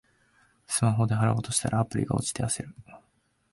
[0.65, 2.73] スマホで払おうとしたら、アプリが落ちて焦る